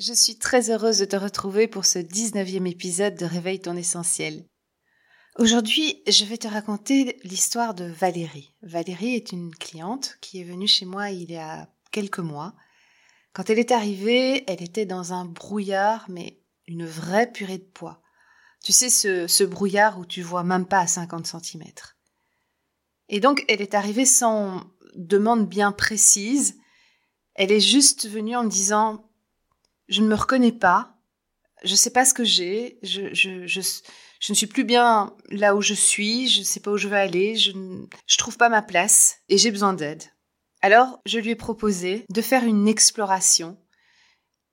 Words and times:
Je 0.00 0.14
suis 0.14 0.38
très 0.38 0.70
heureuse 0.70 0.96
de 0.96 1.04
te 1.04 1.16
retrouver 1.16 1.68
pour 1.68 1.84
ce 1.84 1.98
19e 1.98 2.66
épisode 2.66 3.16
de 3.16 3.26
Réveille 3.26 3.60
ton 3.60 3.76
essentiel. 3.76 4.46
Aujourd'hui, 5.36 6.02
je 6.06 6.24
vais 6.24 6.38
te 6.38 6.48
raconter 6.48 7.20
l'histoire 7.22 7.74
de 7.74 7.84
Valérie. 7.84 8.54
Valérie 8.62 9.14
est 9.14 9.30
une 9.30 9.54
cliente 9.54 10.16
qui 10.22 10.40
est 10.40 10.44
venue 10.44 10.66
chez 10.66 10.86
moi 10.86 11.10
il 11.10 11.30
y 11.30 11.36
a 11.36 11.68
quelques 11.92 12.20
mois. 12.20 12.54
Quand 13.34 13.50
elle 13.50 13.58
est 13.58 13.72
arrivée, 13.72 14.42
elle 14.46 14.62
était 14.62 14.86
dans 14.86 15.12
un 15.12 15.26
brouillard, 15.26 16.06
mais 16.08 16.40
une 16.66 16.86
vraie 16.86 17.30
purée 17.30 17.58
de 17.58 17.70
poids. 17.74 18.00
Tu 18.64 18.72
sais, 18.72 18.88
ce, 18.88 19.26
ce 19.26 19.44
brouillard 19.44 19.98
où 19.98 20.06
tu 20.06 20.22
vois 20.22 20.44
même 20.44 20.64
pas 20.64 20.80
à 20.80 20.86
50 20.86 21.26
cm. 21.26 21.64
Et 23.10 23.20
donc, 23.20 23.44
elle 23.48 23.60
est 23.60 23.74
arrivée 23.74 24.06
sans 24.06 24.64
demande 24.94 25.46
bien 25.46 25.72
précise. 25.72 26.56
Elle 27.34 27.52
est 27.52 27.60
juste 27.60 28.08
venue 28.08 28.34
en 28.34 28.44
me 28.44 28.48
disant 28.48 29.09
je 29.90 30.00
ne 30.00 30.06
me 30.06 30.14
reconnais 30.14 30.52
pas, 30.52 30.96
je 31.64 31.72
ne 31.72 31.76
sais 31.76 31.90
pas 31.90 32.04
ce 32.04 32.14
que 32.14 32.24
j'ai, 32.24 32.78
je, 32.82 33.02
ne 33.02 34.34
suis 34.34 34.46
plus 34.46 34.64
bien 34.64 35.14
là 35.28 35.54
où 35.54 35.60
je 35.60 35.74
suis, 35.74 36.28
je 36.28 36.40
ne 36.40 36.44
sais 36.44 36.60
pas 36.60 36.70
où 36.70 36.76
je 36.76 36.88
vais 36.88 36.98
aller, 36.98 37.36
je 37.36 37.52
ne 37.52 37.86
trouve 38.16 38.38
pas 38.38 38.48
ma 38.48 38.62
place 38.62 39.18
et 39.28 39.36
j'ai 39.36 39.50
besoin 39.50 39.74
d'aide. 39.74 40.04
Alors, 40.62 41.00
je 41.06 41.18
lui 41.18 41.30
ai 41.30 41.36
proposé 41.36 42.04
de 42.08 42.22
faire 42.22 42.44
une 42.44 42.68
exploration, 42.68 43.58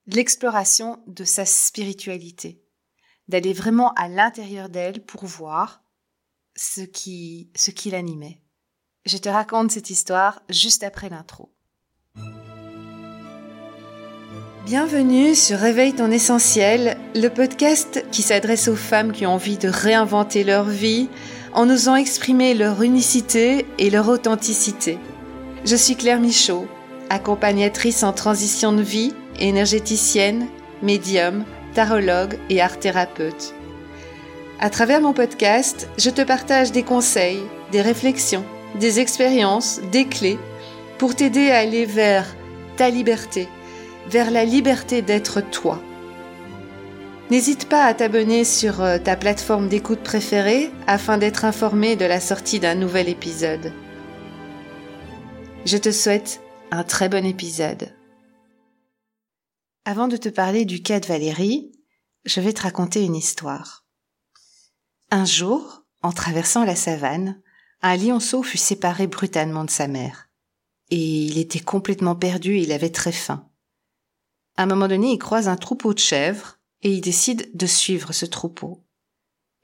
l'exploration 0.07 1.03
de 1.07 1.23
sa 1.23 1.45
spiritualité, 1.45 2.63
d'aller 3.27 3.53
vraiment 3.53 3.93
à 3.93 4.07
l'intérieur 4.07 4.69
d'elle 4.69 5.05
pour 5.05 5.25
voir 5.25 5.83
ce 6.55 6.81
qui, 6.81 7.51
ce 7.55 7.71
qui 7.71 7.91
l'animait. 7.91 8.41
Je 9.05 9.17
te 9.17 9.29
raconte 9.29 9.71
cette 9.71 9.89
histoire 9.89 10.41
juste 10.49 10.83
après 10.83 11.09
l'intro. 11.09 11.53
Bienvenue 14.67 15.33
sur 15.33 15.59
Réveille 15.59 15.93
ton 15.93 16.11
essentiel, 16.11 16.97
le 17.15 17.29
podcast 17.29 18.03
qui 18.11 18.21
s'adresse 18.21 18.67
aux 18.67 18.75
femmes 18.75 19.13
qui 19.13 19.25
ont 19.25 19.35
envie 19.35 19.57
de 19.57 19.69
réinventer 19.69 20.43
leur 20.43 20.65
vie 20.65 21.07
en 21.53 21.69
osant 21.69 21.95
exprimer 21.95 22.53
leur 22.53 22.81
unicité 22.81 23.65
et 23.79 23.89
leur 23.89 24.09
authenticité. 24.09 24.97
Je 25.63 25.77
suis 25.77 25.95
Claire 25.95 26.19
Michaud, 26.19 26.67
accompagnatrice 27.09 28.03
en 28.03 28.11
transition 28.11 28.73
de 28.73 28.81
vie, 28.81 29.13
énergéticienne, 29.39 30.47
médium, 30.81 31.45
tarologue 31.73 32.37
et 32.49 32.61
art 32.61 32.77
thérapeute. 32.77 33.53
À 34.59 34.69
travers 34.69 34.99
mon 34.99 35.13
podcast, 35.13 35.87
je 35.97 36.09
te 36.09 36.23
partage 36.23 36.73
des 36.73 36.83
conseils, 36.83 37.43
des 37.71 37.81
réflexions, 37.81 38.43
des 38.77 38.99
expériences, 38.99 39.79
des 39.93 40.03
clés 40.03 40.37
pour 40.97 41.15
t'aider 41.15 41.51
à 41.51 41.59
aller 41.59 41.85
vers 41.85 42.25
ta 42.75 42.89
liberté 42.89 43.47
vers 44.09 44.31
la 44.31 44.45
liberté 44.45 45.01
d'être 45.01 45.41
toi. 45.41 45.81
N'hésite 47.29 47.67
pas 47.67 47.83
à 47.83 47.93
t'abonner 47.93 48.45
sur 48.45 48.81
euh, 48.81 48.99
ta 48.99 49.17
plateforme 49.17 49.67
d'écoute 49.67 49.99
préférée 49.99 50.71
afin 50.87 51.17
d'être 51.17 51.43
informé 51.43 51.97
de 51.97 52.05
la 52.05 52.21
sortie 52.21 52.59
d'un 52.59 52.75
nouvel 52.75 53.09
épisode. 53.09 53.73
Je 55.65 55.77
te 55.77 55.91
souhaite 55.91 56.41
un 56.71 56.85
très 56.85 57.09
bon 57.09 57.25
épisode. 57.25 57.93
Avant 59.83 60.07
de 60.07 60.15
te 60.15 60.29
parler 60.29 60.63
du 60.63 60.81
cas 60.81 61.01
de 61.01 61.07
Valérie, 61.07 61.73
je 62.23 62.39
vais 62.39 62.53
te 62.53 62.61
raconter 62.61 63.03
une 63.03 63.15
histoire. 63.15 63.85
Un 65.11 65.25
jour, 65.25 65.83
en 66.01 66.13
traversant 66.13 66.63
la 66.63 66.75
savane, 66.75 67.41
un 67.81 67.97
lionceau 67.97 68.43
fut 68.43 68.57
séparé 68.57 69.07
brutalement 69.07 69.65
de 69.65 69.69
sa 69.69 69.87
mère. 69.87 70.29
Et 70.89 70.97
il 70.97 71.37
était 71.37 71.59
complètement 71.59 72.15
perdu 72.15 72.55
et 72.55 72.63
il 72.63 72.71
avait 72.71 72.89
très 72.89 73.11
faim. 73.11 73.49
À 74.57 74.63
un 74.63 74.65
moment 74.65 74.87
donné, 74.87 75.11
il 75.11 75.19
croise 75.19 75.47
un 75.47 75.55
troupeau 75.55 75.93
de 75.93 75.99
chèvres 75.99 76.57
et 76.81 76.91
il 76.91 77.01
décide 77.01 77.55
de 77.55 77.67
suivre 77.67 78.11
ce 78.11 78.25
troupeau. 78.25 78.83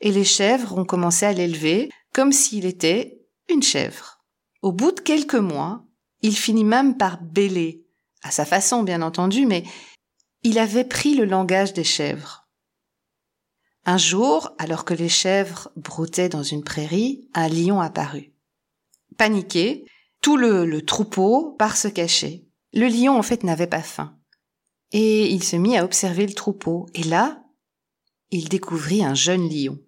Et 0.01 0.11
les 0.11 0.23
chèvres 0.23 0.77
ont 0.77 0.85
commencé 0.85 1.25
à 1.25 1.33
l'élever 1.33 1.89
comme 2.13 2.31
s'il 2.31 2.65
était 2.65 3.19
une 3.49 3.63
chèvre. 3.63 4.23
Au 4.61 4.71
bout 4.71 4.91
de 4.91 4.99
quelques 4.99 5.33
mois, 5.33 5.83
il 6.21 6.37
finit 6.37 6.63
même 6.63 6.95
par 6.95 7.21
bêler, 7.21 7.85
à 8.21 8.29
sa 8.29 8.45
façon 8.45 8.83
bien 8.83 9.01
entendu, 9.01 9.47
mais 9.47 9.63
il 10.43 10.59
avait 10.59 10.85
pris 10.85 11.15
le 11.15 11.25
langage 11.25 11.73
des 11.73 11.83
chèvres. 11.83 12.47
Un 13.85 13.97
jour, 13.97 14.51
alors 14.59 14.85
que 14.85 14.93
les 14.93 15.09
chèvres 15.09 15.69
broutaient 15.75 16.29
dans 16.29 16.43
une 16.43 16.63
prairie, 16.63 17.27
un 17.33 17.49
lion 17.49 17.81
apparut. 17.81 18.31
Paniqué, 19.17 19.85
tout 20.21 20.37
le, 20.37 20.65
le 20.65 20.85
troupeau 20.85 21.55
part 21.57 21.75
se 21.75 21.87
cacher. 21.87 22.47
Le 22.73 22.87
lion, 22.87 23.17
en 23.17 23.23
fait, 23.23 23.43
n'avait 23.43 23.67
pas 23.67 23.81
faim 23.81 24.17
et 24.93 25.25
il 25.31 25.43
se 25.43 25.55
mit 25.55 25.75
à 25.75 25.83
observer 25.83 26.25
le 26.27 26.33
troupeau, 26.33 26.85
et 26.93 27.03
là, 27.03 27.43
il 28.29 28.47
découvrit 28.47 29.03
un 29.03 29.15
jeune 29.15 29.49
lion. 29.49 29.79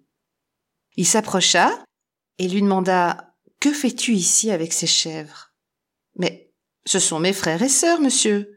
Il 0.96 1.06
s'approcha 1.06 1.70
et 2.38 2.48
lui 2.48 2.60
demanda 2.60 3.34
Que 3.60 3.72
fais-tu 3.72 4.12
ici 4.12 4.50
avec 4.50 4.72
ces 4.72 4.88
chèvres? 4.88 5.52
Mais 6.16 6.52
ce 6.84 6.98
sont 6.98 7.20
mes 7.20 7.32
frères 7.32 7.62
et 7.62 7.68
sœurs, 7.68 8.00
monsieur. 8.00 8.52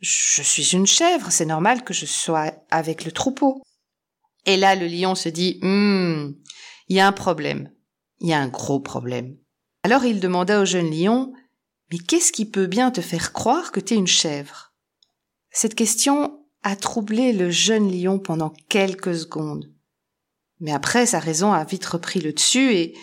Je 0.00 0.42
suis 0.42 0.74
une 0.74 0.86
chèvre, 0.86 1.30
c'est 1.30 1.46
normal 1.46 1.82
que 1.82 1.94
je 1.94 2.06
sois 2.06 2.52
avec 2.70 3.04
le 3.04 3.12
troupeau. 3.12 3.62
Et 4.46 4.56
là, 4.56 4.76
le 4.76 4.86
lion 4.86 5.14
se 5.14 5.28
dit 5.28 5.58
Hum, 5.62 6.36
il 6.88 6.96
y 6.96 7.00
a 7.00 7.06
un 7.06 7.12
problème. 7.12 7.72
Il 8.20 8.28
y 8.28 8.32
a 8.32 8.38
un 8.38 8.48
gros 8.48 8.80
problème. 8.80 9.36
Alors 9.82 10.04
il 10.04 10.20
demanda 10.20 10.60
au 10.60 10.64
jeune 10.64 10.90
lion 10.90 11.32
Mais 11.90 11.98
qu'est-ce 11.98 12.32
qui 12.32 12.46
peut 12.46 12.66
bien 12.66 12.90
te 12.90 13.00
faire 13.00 13.32
croire 13.32 13.72
que 13.72 13.80
t'es 13.80 13.96
une 13.96 14.06
chèvre? 14.06 14.73
Cette 15.54 15.76
question 15.76 16.44
a 16.64 16.74
troublé 16.74 17.32
le 17.32 17.48
jeune 17.48 17.90
lion 17.90 18.18
pendant 18.18 18.52
quelques 18.68 19.14
secondes. 19.14 19.72
Mais 20.60 20.72
après, 20.72 21.06
sa 21.06 21.20
raison 21.20 21.52
a 21.52 21.64
vite 21.64 21.86
repris 21.86 22.20
le 22.20 22.32
dessus 22.32 22.74
et, 22.74 22.94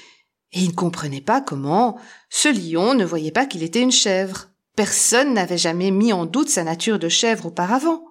il 0.53 0.67
ne 0.67 0.73
comprenait 0.73 1.21
pas 1.21 1.39
comment 1.39 1.97
ce 2.29 2.49
lion 2.49 2.93
ne 2.93 3.05
voyait 3.05 3.31
pas 3.31 3.45
qu'il 3.45 3.63
était 3.63 3.81
une 3.81 3.91
chèvre. 3.91 4.49
Personne 4.75 5.33
n'avait 5.33 5.57
jamais 5.57 5.91
mis 5.91 6.11
en 6.11 6.25
doute 6.25 6.49
sa 6.49 6.65
nature 6.65 6.99
de 6.99 7.07
chèvre 7.07 7.45
auparavant. 7.45 8.03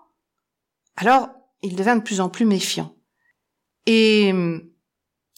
Alors, 0.96 1.28
il 1.62 1.76
devint 1.76 1.96
de 1.96 2.02
plus 2.02 2.22
en 2.22 2.30
plus 2.30 2.46
méfiant. 2.46 2.96
Et 3.84 4.32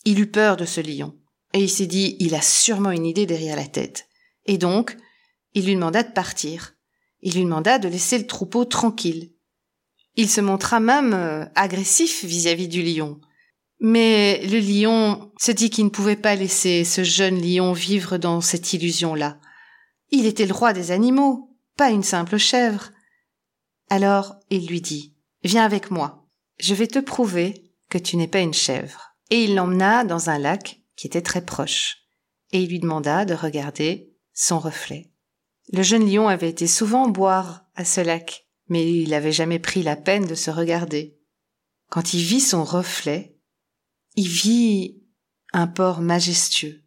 il 0.04 0.20
eut 0.20 0.30
peur 0.30 0.56
de 0.56 0.64
ce 0.64 0.80
lion. 0.80 1.18
Et 1.54 1.58
il 1.60 1.68
s'est 1.68 1.86
dit, 1.86 2.16
il 2.20 2.36
a 2.36 2.42
sûrement 2.42 2.92
une 2.92 3.06
idée 3.06 3.26
derrière 3.26 3.56
la 3.56 3.66
tête. 3.66 4.08
Et 4.46 4.58
donc, 4.58 4.96
il 5.54 5.66
lui 5.66 5.74
demanda 5.74 6.04
de 6.04 6.12
partir. 6.12 6.76
Il 7.22 7.34
lui 7.34 7.44
demanda 7.44 7.78
de 7.78 7.88
laisser 7.88 8.18
le 8.18 8.26
troupeau 8.26 8.64
tranquille. 8.64 9.32
Il 10.16 10.28
se 10.28 10.40
montra 10.40 10.80
même 10.80 11.14
euh, 11.14 11.44
agressif 11.54 12.24
vis-à-vis 12.24 12.68
du 12.68 12.82
lion. 12.82 13.20
Mais 13.80 14.44
le 14.46 14.58
lion 14.58 15.32
se 15.38 15.50
dit 15.50 15.70
qu'il 15.70 15.84
ne 15.84 15.90
pouvait 15.90 16.16
pas 16.16 16.34
laisser 16.34 16.84
ce 16.84 17.02
jeune 17.02 17.40
lion 17.40 17.72
vivre 17.72 18.18
dans 18.18 18.40
cette 18.40 18.72
illusion-là. 18.72 19.38
Il 20.10 20.26
était 20.26 20.46
le 20.46 20.52
roi 20.52 20.72
des 20.72 20.90
animaux, 20.90 21.56
pas 21.76 21.90
une 21.90 22.02
simple 22.02 22.36
chèvre. 22.36 22.90
Alors 23.88 24.36
il 24.50 24.66
lui 24.66 24.80
dit 24.80 25.16
Viens 25.42 25.64
avec 25.64 25.90
moi, 25.90 26.28
je 26.60 26.74
vais 26.74 26.86
te 26.86 26.98
prouver 26.98 27.72
que 27.88 27.98
tu 27.98 28.16
n'es 28.16 28.28
pas 28.28 28.40
une 28.40 28.54
chèvre. 28.54 29.16
Et 29.30 29.44
il 29.44 29.54
l'emmena 29.54 30.04
dans 30.04 30.30
un 30.30 30.38
lac 30.38 30.82
qui 30.94 31.06
était 31.06 31.22
très 31.22 31.44
proche, 31.44 31.98
et 32.52 32.62
il 32.62 32.68
lui 32.68 32.80
demanda 32.80 33.24
de 33.24 33.34
regarder 33.34 34.12
son 34.34 34.58
reflet. 34.58 35.11
Le 35.70 35.82
jeune 35.82 36.10
lion 36.10 36.28
avait 36.28 36.50
été 36.50 36.66
souvent 36.66 37.08
boire 37.08 37.66
à 37.74 37.84
ce 37.84 38.00
lac, 38.00 38.46
mais 38.68 38.92
il 38.92 39.10
n'avait 39.10 39.32
jamais 39.32 39.58
pris 39.58 39.82
la 39.82 39.96
peine 39.96 40.26
de 40.26 40.34
se 40.34 40.50
regarder. 40.50 41.18
Quand 41.90 42.14
il 42.14 42.22
vit 42.22 42.40
son 42.40 42.64
reflet, 42.64 43.38
il 44.16 44.28
vit 44.28 45.02
un 45.52 45.66
port 45.66 46.00
majestueux, 46.00 46.82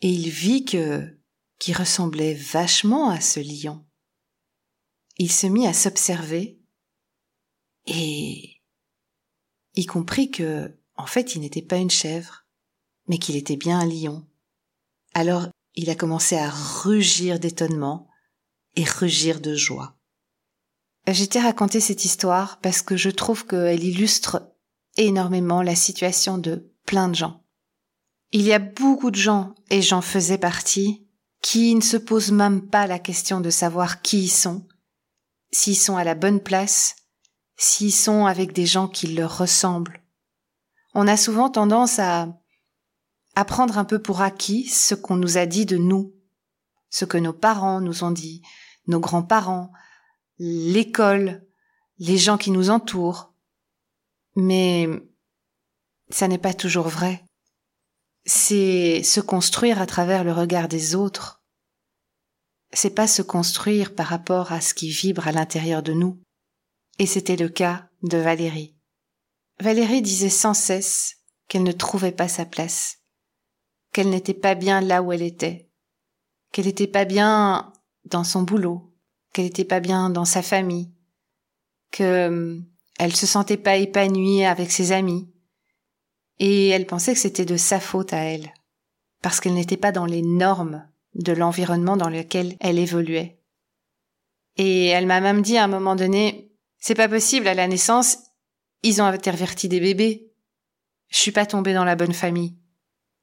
et 0.00 0.10
il 0.10 0.28
vit 0.30 0.64
que 0.64 1.18
qui 1.58 1.72
ressemblait 1.72 2.34
vachement 2.34 3.10
à 3.10 3.20
ce 3.20 3.40
lion. 3.40 3.86
Il 5.16 5.30
se 5.30 5.46
mit 5.46 5.66
à 5.66 5.72
s'observer 5.72 6.60
et 7.86 8.60
il 9.74 9.86
comprit 9.86 10.30
que, 10.30 10.76
en 10.96 11.06
fait, 11.06 11.34
il 11.34 11.40
n'était 11.40 11.62
pas 11.62 11.76
une 11.76 11.90
chèvre, 11.90 12.46
mais 13.06 13.18
qu'il 13.18 13.36
était 13.36 13.56
bien 13.56 13.78
un 13.80 13.86
lion. 13.86 14.26
Alors 15.14 15.46
il 15.74 15.88
a 15.90 15.94
commencé 15.94 16.36
à 16.36 16.50
rugir 16.50 17.38
d'étonnement 17.38 18.08
et 18.76 18.84
rugir 18.84 19.40
de 19.40 19.54
joie. 19.54 19.96
J'ai 21.06 21.40
raconté 21.40 21.80
cette 21.80 22.04
histoire 22.04 22.58
parce 22.60 22.80
que 22.82 22.96
je 22.96 23.10
trouve 23.10 23.46
qu'elle 23.46 23.82
illustre 23.82 24.52
énormément 24.96 25.62
la 25.62 25.74
situation 25.74 26.38
de 26.38 26.70
plein 26.86 27.08
de 27.08 27.14
gens. 27.14 27.44
Il 28.30 28.42
y 28.42 28.52
a 28.52 28.58
beaucoup 28.58 29.10
de 29.10 29.16
gens, 29.16 29.54
et 29.68 29.82
j'en 29.82 30.00
faisais 30.00 30.38
partie, 30.38 31.06
qui 31.42 31.74
ne 31.74 31.80
se 31.80 31.96
posent 31.96 32.32
même 32.32 32.66
pas 32.68 32.86
la 32.86 32.98
question 32.98 33.40
de 33.40 33.50
savoir 33.50 34.00
qui 34.00 34.24
ils 34.24 34.30
sont, 34.30 34.66
s'ils 35.50 35.76
sont 35.76 35.96
à 35.96 36.04
la 36.04 36.14
bonne 36.14 36.40
place, 36.40 36.96
s'ils 37.56 37.92
sont 37.92 38.26
avec 38.26 38.52
des 38.52 38.64
gens 38.64 38.88
qui 38.88 39.08
leur 39.08 39.36
ressemblent. 39.38 40.02
On 40.94 41.08
a 41.08 41.16
souvent 41.16 41.50
tendance 41.50 41.98
à, 41.98 42.28
à 43.34 43.44
prendre 43.44 43.76
un 43.76 43.84
peu 43.84 44.00
pour 44.00 44.22
acquis 44.22 44.66
ce 44.66 44.94
qu'on 44.94 45.16
nous 45.16 45.36
a 45.36 45.46
dit 45.46 45.66
de 45.66 45.76
nous, 45.76 46.14
ce 46.90 47.04
que 47.04 47.18
nos 47.18 47.32
parents 47.32 47.80
nous 47.80 48.04
ont 48.04 48.10
dit, 48.12 48.42
nos 48.86 49.00
grands-parents, 49.00 49.72
l'école, 50.38 51.46
les 51.98 52.18
gens 52.18 52.38
qui 52.38 52.50
nous 52.50 52.70
entourent. 52.70 53.32
Mais 54.34 54.88
ça 56.10 56.28
n'est 56.28 56.38
pas 56.38 56.54
toujours 56.54 56.88
vrai. 56.88 57.24
C'est 58.24 59.02
se 59.02 59.20
construire 59.20 59.80
à 59.80 59.86
travers 59.86 60.24
le 60.24 60.32
regard 60.32 60.68
des 60.68 60.94
autres. 60.94 61.42
C'est 62.72 62.94
pas 62.94 63.06
se 63.06 63.22
construire 63.22 63.94
par 63.94 64.06
rapport 64.06 64.52
à 64.52 64.60
ce 64.60 64.74
qui 64.74 64.90
vibre 64.90 65.26
à 65.28 65.32
l'intérieur 65.32 65.82
de 65.82 65.92
nous. 65.92 66.20
Et 66.98 67.06
c'était 67.06 67.36
le 67.36 67.48
cas 67.48 67.88
de 68.02 68.18
Valérie. 68.18 68.76
Valérie 69.60 70.02
disait 70.02 70.30
sans 70.30 70.54
cesse 70.54 71.18
qu'elle 71.48 71.62
ne 71.62 71.72
trouvait 71.72 72.12
pas 72.12 72.28
sa 72.28 72.46
place, 72.46 72.98
qu'elle 73.92 74.10
n'était 74.10 74.34
pas 74.34 74.54
bien 74.54 74.80
là 74.80 75.02
où 75.02 75.12
elle 75.12 75.22
était, 75.22 75.70
qu'elle 76.50 76.66
n'était 76.66 76.86
pas 76.86 77.04
bien 77.04 77.71
dans 78.04 78.24
son 78.24 78.42
boulot, 78.42 78.92
qu'elle 79.32 79.46
n'était 79.46 79.64
pas 79.64 79.80
bien 79.80 80.10
dans 80.10 80.24
sa 80.24 80.42
famille, 80.42 80.92
que 81.90 82.28
hum, 82.28 82.66
elle 82.98 83.14
se 83.14 83.26
sentait 83.26 83.56
pas 83.56 83.76
épanouie 83.76 84.44
avec 84.44 84.70
ses 84.70 84.92
amis, 84.92 85.32
et 86.38 86.68
elle 86.68 86.86
pensait 86.86 87.14
que 87.14 87.20
c'était 87.20 87.44
de 87.44 87.56
sa 87.56 87.80
faute 87.80 88.12
à 88.12 88.18
elle, 88.18 88.52
parce 89.22 89.40
qu'elle 89.40 89.54
n'était 89.54 89.76
pas 89.76 89.92
dans 89.92 90.06
les 90.06 90.22
normes 90.22 90.88
de 91.14 91.32
l'environnement 91.32 91.96
dans 91.96 92.08
lequel 92.08 92.56
elle 92.60 92.78
évoluait. 92.78 93.38
Et 94.56 94.86
elle 94.86 95.06
m'a 95.06 95.20
même 95.20 95.42
dit 95.42 95.56
à 95.56 95.64
un 95.64 95.68
moment 95.68 95.96
donné, 95.96 96.52
c'est 96.78 96.94
pas 96.94 97.08
possible, 97.08 97.48
à 97.48 97.54
la 97.54 97.68
naissance, 97.68 98.18
ils 98.82 99.00
ont 99.00 99.04
interverti 99.04 99.68
des 99.68 99.80
bébés. 99.80 100.32
Je 101.08 101.18
suis 101.18 101.32
pas 101.32 101.46
tombée 101.46 101.74
dans 101.74 101.84
la 101.84 101.96
bonne 101.96 102.12
famille. 102.12 102.56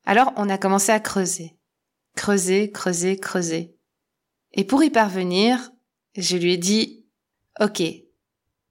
Alors 0.05 0.31
on 0.37 0.49
a 0.49 0.57
commencé 0.57 0.91
à 0.91 0.99
creuser. 0.99 1.57
Creuser, 2.15 2.71
creuser, 2.71 3.17
creuser. 3.17 3.78
Et 4.53 4.63
pour 4.63 4.83
y 4.83 4.89
parvenir, 4.89 5.71
je 6.15 6.37
lui 6.37 6.53
ai 6.53 6.57
dit, 6.57 7.05
OK, 7.59 7.81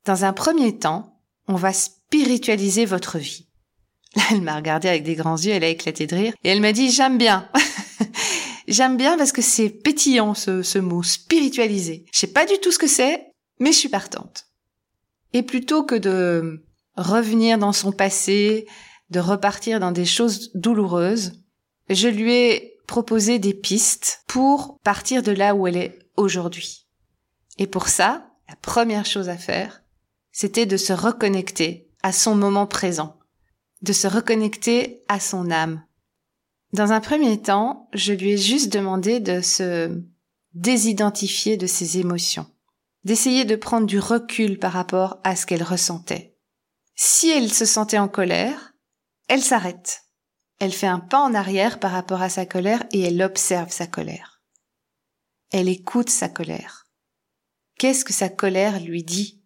dans 0.05 0.25
un 0.25 0.33
premier 0.33 0.79
temps, 0.79 1.21
on 1.47 1.55
va 1.55 1.73
spiritualiser 1.73 2.85
votre 2.85 3.19
vie. 3.19 3.47
Là, 4.17 4.23
elle 4.31 4.43
m'a 4.43 4.57
regardé 4.57 4.89
avec 4.89 5.05
des 5.05 5.15
grands 5.15 5.37
yeux, 5.37 5.53
elle 5.53 5.65
a 5.65 5.69
éclaté 5.69 6.07
de 6.07 6.17
rire, 6.17 6.35
et 6.43 6.49
elle 6.49 6.61
m'a 6.61 6.73
dit, 6.73 6.91
j'aime 6.91 7.19
bien. 7.19 7.49
j'aime 8.69 8.97
bien 8.97 9.17
parce 9.17 9.33
que 9.33 9.43
c'est 9.43 9.69
pétillant, 9.69 10.35
ce, 10.35 10.63
ce 10.63 10.79
mot, 10.79 11.03
spiritualiser. 11.03 12.07
Je 12.13 12.19
sais 12.19 12.33
pas 12.33 12.47
du 12.47 12.59
tout 12.59 12.73
ce 12.73 12.79
que 12.79 12.87
c'est, 12.87 13.27
mais 13.61 13.73
je 13.73 13.79
suis 13.79 13.89
partante. 13.89 14.47
Et 15.33 15.43
plutôt 15.43 15.85
que 15.85 15.95
de 15.95 16.65
revenir 16.97 17.59
dans 17.59 17.73
son 17.73 17.93
passé, 17.93 18.67
de 19.11 19.21
repartir 19.21 19.81
dans 19.81 19.93
des 19.93 20.07
choses 20.07 20.51
douloureuses, 20.55 21.43
je 21.91 22.09
lui 22.09 22.33
ai 22.33 22.78
proposé 22.89 23.39
des 23.39 23.55
pistes 23.55 24.25
pour 24.27 24.81
partir 24.81 25.23
de 25.23 25.31
là 25.31 25.55
où 25.55 25.69
elle 25.69 25.77
est 25.77 25.99
aujourd'hui. 26.17 26.89
Et 27.59 27.69
pour 27.69 27.87
ça, 27.89 28.27
la 28.49 28.57
première 28.57 29.07
chose 29.07 29.29
à 29.29 29.37
faire, 29.37 29.85
c'était 30.33 30.67
de 30.67 30.77
se 30.77 30.93
reconnecter 30.93 31.89
à 32.03 32.13
son 32.13 32.35
moment 32.35 32.67
présent, 32.67 33.17
de 33.83 33.93
se 33.93 34.09
reconnecter 34.09 35.05
à 35.07 35.21
son 35.21 35.51
âme. 35.51 35.85
Dans 36.73 36.93
un 36.93 37.01
premier 37.01 37.41
temps, 37.41 37.89
je 37.93 38.13
lui 38.13 38.33
ai 38.33 38.39
juste 38.39 38.73
demandé 38.73 39.21
de 39.21 39.43
se 39.43 40.03
désidentifier 40.55 41.57
de 41.57 41.67
ses 41.67 41.99
émotions, 41.99 42.47
d'essayer 43.05 43.45
de 43.45 43.57
prendre 43.57 43.87
du 43.87 43.99
recul 43.99 44.59
par 44.59 44.73
rapport 44.73 45.19
à 45.25 45.37
ce 45.37 45.45
qu'elle 45.45 45.63
ressentait. 45.63 46.37
Si 46.95 47.29
elle 47.29 47.53
se 47.53 47.67
sentait 47.67 47.99
en 47.99 48.09
colère, 48.09 48.75
elle 49.29 49.43
s'arrête. 49.43 50.08
Elle 50.59 50.73
fait 50.73 50.87
un 50.87 50.99
pas 50.99 51.21
en 51.21 51.35
arrière 51.35 51.79
par 51.79 51.93
rapport 51.93 52.23
à 52.23 52.29
sa 52.29 52.47
colère 52.47 52.85
et 52.93 53.03
elle 53.03 53.23
observe 53.23 53.71
sa 53.71 53.87
colère. 53.87 54.43
Elle 55.51 55.69
écoute 55.69 56.11
sa 56.11 56.29
colère. 56.29 56.87
Qu'est-ce 57.79 58.05
que 58.05 58.13
sa 58.13 58.29
colère 58.29 58.81
lui 58.81 59.05
dit? 59.05 59.41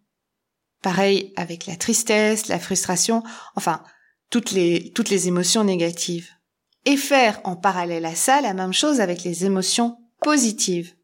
Pareil 0.81 1.31
avec 1.37 1.65
la 1.65 1.75
tristesse, 1.75 2.47
la 2.47 2.59
frustration, 2.59 3.23
enfin, 3.55 3.83
toutes 4.29 4.51
les, 4.51 4.91
toutes 4.93 5.09
les 5.09 5.27
émotions 5.27 5.63
négatives. 5.63 6.29
Et 6.85 6.97
faire 6.97 7.39
en 7.45 7.55
parallèle 7.55 8.05
à 8.05 8.15
ça 8.15 8.41
la 8.41 8.53
même 8.53 8.73
chose 8.73 8.99
avec 8.99 9.23
les 9.23 9.45
émotions 9.45 9.97
positives. 10.21 10.95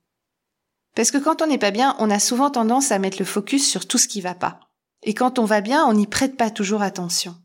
Parce 0.96 1.12
que 1.12 1.18
quand 1.18 1.42
on 1.42 1.48
n'est 1.48 1.58
pas 1.58 1.72
bien, 1.72 1.96
on 2.00 2.10
a 2.10 2.20
souvent 2.20 2.50
tendance 2.50 2.92
à 2.92 3.00
mettre 3.00 3.20
le 3.20 3.26
focus 3.26 3.70
sur 3.70 3.88
tout 3.88 3.98
ce 3.98 4.08
qui 4.08 4.20
va 4.20 4.34
pas. 4.34 4.60
Et 5.04 5.14
quand 5.14 5.40
on 5.40 5.46
va 5.46 5.62
bien, 5.62 5.86
on 5.86 5.94
n'y 5.94 6.08
prête 6.08 6.36
pas 6.36 6.50
toujours 6.50 6.82
attention. 6.82 7.38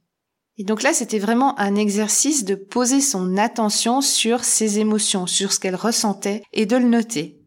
Et 0.57 0.65
donc 0.65 0.83
là, 0.83 0.93
c'était 0.93 1.19
vraiment 1.19 1.59
un 1.59 1.75
exercice 1.75 2.45
de 2.45 2.55
poser 2.55 3.01
son 3.01 3.37
attention 3.37 4.01
sur 4.01 4.45
ses 4.45 4.79
émotions, 4.79 5.27
sur 5.27 5.53
ce 5.53 5.59
qu'elle 5.59 5.75
ressentait 5.75 6.43
et 6.53 6.67
de 6.67 6.77
le 6.77 6.89
noter. 6.89 7.41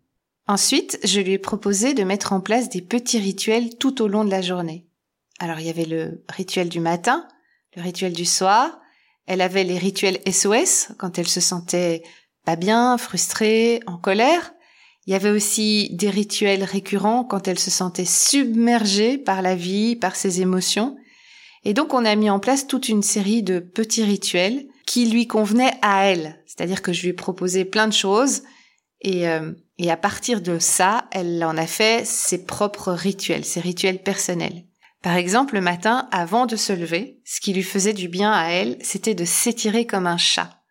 Ensuite, 0.48 1.00
je 1.04 1.19
lui 1.19 1.33
ai 1.33 1.38
proposé 1.38 1.94
de 1.94 2.04
mettre 2.04 2.33
en 2.33 2.42
place 2.42 2.69
des 2.69 2.81
petits 2.81 3.19
rituels 3.19 3.77
tout 3.77 4.01
au 4.01 4.07
long 4.07 4.25
de 4.25 4.31
la 4.31 4.42
journée. 4.42 4.88
Alors 5.39 5.59
il 5.59 5.68
y 5.68 5.69
avait 5.69 5.86
le 5.86 6.24
rituel 6.30 6.69
du 6.69 6.80
matin, 6.80 7.27
le 7.75 7.81
rituel 7.81 8.13
du 8.13 8.25
soir, 8.25 8.80
elle 9.27 9.42
avait 9.42 9.65
les 9.65 9.77
rituels 9.77 10.19
SOS 10.25 10.94
quand 10.98 11.19
elle 11.19 11.27
se 11.27 11.42
sentait 11.42 12.01
pas 12.45 12.56
bien, 12.56 12.98
frustrée, 12.98 13.81
en 13.88 13.98
colère. 13.98 14.54
Il 15.06 15.12
y 15.12 15.15
avait 15.15 15.30
aussi 15.30 15.89
des 15.92 16.09
rituels 16.09 16.63
récurrents 16.63 17.25
quand 17.25 17.48
elle 17.48 17.59
se 17.59 17.69
sentait 17.69 18.06
submergée 18.06 19.18
par 19.18 19.42
la 19.42 19.56
vie, 19.56 19.98
par 19.98 20.15
ses 20.15 20.42
émotions. 20.42 20.98
Et 21.67 21.73
donc 21.73 21.93
on 21.93 22.05
a 22.05 22.15
mis 22.15 22.29
en 22.29 22.39
place 22.39 22.65
toute 22.65 22.87
une 22.87 23.03
série 23.03 23.43
de 23.43 23.59
petits 23.59 24.05
rituels 24.05 24.67
qui 24.85 25.05
lui 25.05 25.27
convenaient 25.27 25.73
à 25.81 26.05
elle. 26.05 26.41
C'est-à-dire 26.45 26.81
que 26.81 26.93
je 26.93 27.01
lui 27.01 27.09
ai 27.09 27.13
proposé 27.13 27.65
plein 27.65 27.89
de 27.89 27.93
choses 27.93 28.43
et 29.01 29.27
euh, 29.27 29.51
et 29.77 29.91
à 29.91 29.97
partir 29.97 30.39
de 30.39 30.59
ça, 30.59 31.09
elle 31.11 31.43
en 31.43 31.57
a 31.57 31.67
fait 31.67 32.05
ses 32.05 32.45
propres 32.45 32.93
rituels, 32.93 33.43
ses 33.43 33.59
rituels 33.59 34.01
personnels. 34.01 34.63
Par 35.03 35.17
exemple, 35.17 35.55
le 35.55 35.61
matin, 35.61 36.07
avant 36.11 36.45
de 36.45 36.55
se 36.55 36.71
lever, 36.71 37.19
ce 37.25 37.41
qui 37.41 37.53
lui 37.53 37.63
faisait 37.63 37.93
du 37.93 38.07
bien 38.07 38.31
à 38.31 38.47
elle, 38.47 38.77
c'était 38.81 39.13
de 39.13 39.25
s'étirer 39.25 39.85
comme 39.85 40.07
un 40.07 40.17
chat. 40.17 40.61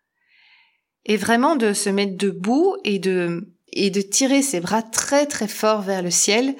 Et 1.05 1.15
vraiment 1.15 1.55
de 1.55 1.73
se 1.73 1.91
mettre 1.91 2.17
debout 2.17 2.75
et 2.83 2.97
de, 2.97 3.53
et 3.71 3.91
de 3.91 4.01
tirer 4.01 4.41
ses 4.41 4.61
bras 4.61 4.81
très 4.81 5.27
très 5.27 5.47
fort 5.47 5.83
vers 5.83 6.01
le 6.01 6.11
ciel 6.11 6.55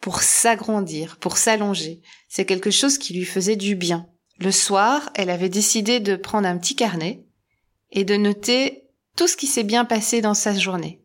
pour 0.00 0.22
s'agrandir, 0.22 1.16
pour 1.18 1.38
s'allonger. 1.38 2.02
C'est 2.28 2.44
quelque 2.44 2.70
chose 2.70 2.98
qui 2.98 3.14
lui 3.14 3.24
faisait 3.24 3.56
du 3.56 3.74
bien. 3.74 4.08
Le 4.38 4.52
soir, 4.52 5.10
elle 5.14 5.30
avait 5.30 5.48
décidé 5.48 6.00
de 6.00 6.16
prendre 6.16 6.46
un 6.46 6.58
petit 6.58 6.76
carnet 6.76 7.24
et 7.90 8.04
de 8.04 8.16
noter 8.16 8.84
tout 9.16 9.26
ce 9.26 9.36
qui 9.36 9.46
s'est 9.46 9.64
bien 9.64 9.84
passé 9.84 10.20
dans 10.20 10.34
sa 10.34 10.54
journée 10.56 11.02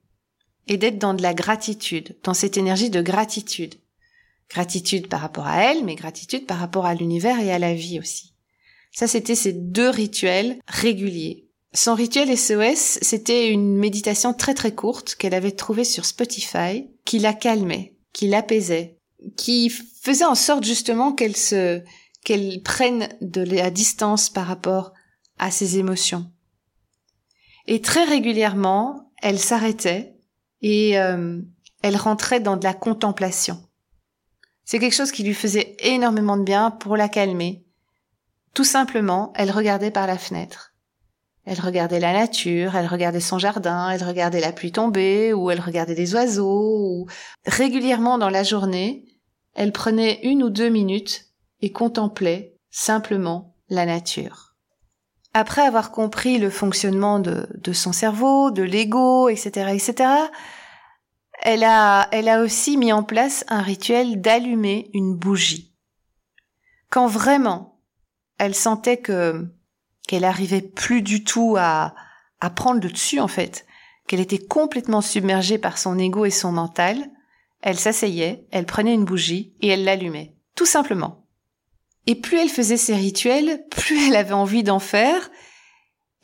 et 0.68 0.78
d'être 0.78 1.00
dans 1.00 1.14
de 1.14 1.22
la 1.22 1.34
gratitude, 1.34 2.16
dans 2.24 2.34
cette 2.34 2.58
énergie 2.58 2.90
de 2.90 3.02
gratitude. 3.02 3.76
Gratitude 4.50 5.08
par 5.08 5.22
rapport 5.22 5.48
à 5.48 5.64
elle, 5.64 5.84
mais 5.84 5.96
gratitude 5.96 6.46
par 6.46 6.60
rapport 6.60 6.86
à 6.86 6.94
l'univers 6.94 7.40
et 7.40 7.52
à 7.52 7.60
la 7.60 7.74
vie 7.74 8.00
aussi. 8.00 8.34
Ça, 8.92 9.08
c'était 9.08 9.36
ces 9.36 9.54
deux 9.54 9.90
rituels 9.90 10.60
réguliers. 10.68 11.50
Son 11.74 11.96
rituel 11.96 12.38
SOS, 12.38 13.00
c'était 13.02 13.50
une 13.50 13.78
méditation 13.78 14.34
très 14.34 14.54
très 14.54 14.76
courte 14.76 15.16
qu'elle 15.16 15.34
avait 15.34 15.52
trouvée 15.52 15.84
sur 15.84 16.06
Spotify, 16.06 16.88
qui 17.04 17.18
la 17.18 17.34
calmait, 17.34 17.96
qui 18.14 18.28
l'apaisait, 18.28 19.00
qui 19.36 19.70
faisait 19.70 20.26
en 20.26 20.36
sorte 20.36 20.64
justement 20.64 21.14
qu'elle 21.14 21.36
se, 21.36 21.82
qu'elle 22.24 22.62
prenne 22.64 23.10
de 23.22 23.42
la 23.42 23.70
distance 23.70 24.30
par 24.30 24.48
rapport 24.48 24.94
à 25.40 25.52
ses 25.52 25.78
émotions. 25.78 26.32
Et 27.68 27.82
très 27.82 28.04
régulièrement, 28.04 29.12
elle 29.22 29.40
s'arrêtait 29.40 30.16
et 30.62 31.00
euh, 31.00 31.42
elle 31.82 31.98
rentrait 31.98 32.40
dans 32.40 32.58
de 32.58 32.64
la 32.64 32.74
contemplation. 32.74 33.62
C'est 34.66 34.80
quelque 34.80 34.96
chose 34.96 35.12
qui 35.12 35.24
lui 35.24 35.34
faisait 35.34 35.76
énormément 35.80 36.38
de 36.38 36.44
bien 36.44 36.72
pour 36.72 36.96
la 36.96 37.10
calmer. 37.10 37.66
Tout 38.54 38.64
simplement, 38.64 39.34
elle 39.36 39.52
regardait 39.52 39.92
par 39.92 40.08
la 40.08 40.18
fenêtre. 40.18 40.73
Elle 41.46 41.60
regardait 41.60 42.00
la 42.00 42.14
nature, 42.14 42.76
elle 42.76 42.88
regardait 42.88 43.20
son 43.20 43.38
jardin, 43.38 43.90
elle 43.90 44.04
regardait 44.04 44.40
la 44.40 44.54
pluie 44.54 44.72
tomber, 44.72 45.34
ou 45.34 45.52
elle 45.52 45.60
regardait 45.60 45.96
des 45.96 46.16
oiseaux, 46.16 46.78
ou 46.80 47.08
régulièrement 47.46 48.18
dans 48.18 48.30
la 48.30 48.44
journée, 48.44 49.06
elle 49.54 49.74
prenait 49.74 50.22
une 50.24 50.44
ou 50.44 50.50
deux 50.50 50.70
minutes 50.70 51.26
et 51.62 51.72
contemplait 51.72 52.58
simplement 52.72 53.56
la 53.70 53.86
nature. 53.86 54.56
Après 55.34 55.64
avoir 55.64 55.92
compris 55.92 56.38
le 56.38 56.50
fonctionnement 56.50 57.20
de, 57.20 57.74
son 57.74 57.92
cerveau, 57.92 58.52
de 58.52 58.64
l'ego, 58.64 59.30
etc., 59.30 59.72
etc., 59.74 60.10
elle 61.42 61.64
a 61.64 62.42
aussi 62.42 62.78
mis 62.78 62.94
en 62.94 63.04
place 63.04 63.44
un 63.50 63.62
rituel 63.62 64.22
d'allumer 64.22 64.90
une 64.94 65.16
bougie. 65.16 65.74
Quand 66.90 67.08
vraiment 67.08 67.74
elle 68.38 68.56
sentait 68.56 68.98
que 68.98 69.48
qu'elle 70.08 70.26
arrivait 70.26 70.62
plus 70.62 71.02
du 71.02 71.24
tout 71.24 71.56
à, 71.58 71.96
à 72.40 72.50
prendre 72.50 72.82
le 72.82 72.90
dessus 72.90 73.20
en 73.20 73.28
fait, 73.28 73.66
qu'elle 74.08 74.20
était 74.20 74.40
complètement 74.40 75.02
submergée 75.02 75.58
par 75.58 75.78
son 75.78 75.98
ego 75.98 76.26
et 76.26 76.32
son 76.32 76.52
mental, 76.52 77.10
elle 77.62 77.80
s'asseyait, 77.80 78.46
elle 78.52 78.66
prenait 78.66 78.94
une 78.94 79.06
bougie 79.06 79.54
et 79.62 79.70
elle 79.70 79.86
l'allumait, 79.86 80.36
tout 80.56 80.66
simplement. 80.66 81.26
Et 82.06 82.16
plus 82.16 82.38
elle 82.38 82.50
faisait 82.50 82.78
ces 82.78 82.96
rituels, 82.96 83.64
plus 83.72 84.10
elle 84.10 84.18
avait 84.18 84.34
envie 84.34 84.64
d'en 84.64 84.80
faire, 84.80 85.32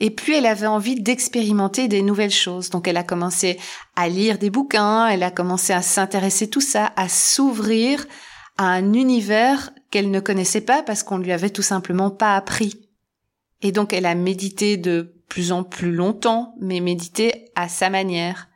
et 0.02 0.10
plus 0.10 0.34
elle 0.34 0.46
avait 0.46 0.68
envie 0.68 1.02
d'expérimenter 1.02 1.88
des 1.88 2.02
nouvelles 2.02 2.32
choses. 2.32 2.70
Donc 2.70 2.88
elle 2.88 2.98
a 2.98 3.04
commencé 3.04 3.58
à 3.96 4.10
lire 4.10 4.38
des 4.38 4.50
bouquins, 4.50 5.08
elle 5.08 5.24
a 5.24 5.32
commencé 5.32 5.74
à 5.74 5.82
s'intéresser 5.82 6.50
tout 6.50 6.62
ça, 6.62 6.92
à 6.96 7.08
s'ouvrir 7.08 8.06
à 8.58 8.66
un 8.66 8.94
univers 8.94 9.72
qu'elle 9.92 10.12
ne 10.12 10.20
connaissait 10.20 10.62
pas 10.62 10.84
parce 10.84 11.04
qu'on 11.04 11.18
lui 11.18 11.32
avait 11.32 11.50
tout 11.50 11.62
simplement 11.62 12.10
pas 12.10 12.36
appris. 12.36 12.89
Et 13.62 13.72
donc 13.72 13.94
elle 13.94 14.06
a 14.06 14.16
médité 14.16 14.78
de 14.78 15.16
plus 15.28 15.52
en 15.52 15.64
plus 15.64 15.92
longtemps, 15.92 16.56
mais 16.60 16.80
médité 16.80 17.52
à 17.56 17.70
sa 17.70 17.90
manière. 17.90 18.48